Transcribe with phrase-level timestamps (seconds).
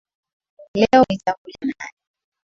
[0.73, 1.93] Leo nitakuja naye